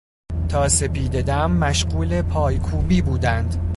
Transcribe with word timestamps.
تا 0.49 0.67
سپیدهدم 0.69 1.51
مشغول 1.51 2.21
پای 2.21 2.59
کوبی 2.59 3.01
بودند. 3.01 3.69